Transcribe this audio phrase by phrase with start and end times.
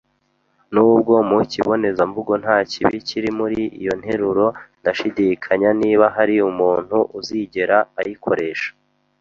[0.73, 4.45] Nubwo mu kibonezamvugo nta kibi kiri muri iyi nteruro,
[4.81, 8.69] ndashidikanya niba hari umuntu uzigera ayikoresha.